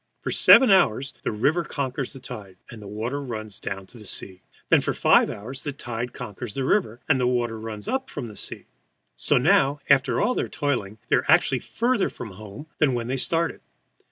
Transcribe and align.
For 0.23 0.31
seven 0.31 0.71
hours 0.71 1.13
the 1.21 1.31
river 1.31 1.63
conquers 1.63 2.11
the 2.11 2.19
tide, 2.19 2.57
and 2.71 2.81
the 2.81 2.87
water 2.87 3.21
runs 3.21 3.59
down 3.59 3.85
to 3.85 4.03
sea. 4.03 4.41
Then 4.69 4.81
for 4.81 4.95
five 4.95 5.29
hours 5.29 5.61
the 5.61 5.73
tide 5.73 6.11
conquers 6.11 6.55
the 6.55 6.63
river, 6.65 7.01
and 7.07 7.19
the 7.21 7.27
water 7.27 7.59
runs 7.59 7.87
up 7.87 8.09
from 8.09 8.27
the 8.27 8.35
sea. 8.35 8.65
So 9.15 9.37
now, 9.37 9.79
after 9.91 10.19
all 10.19 10.33
their 10.33 10.49
toiling, 10.49 10.97
they 11.09 11.17
are 11.17 11.25
actually 11.27 11.59
further 11.59 12.09
from 12.09 12.31
home 12.31 12.65
than 12.79 12.95
when 12.95 13.09
they 13.09 13.17
started. 13.17 13.61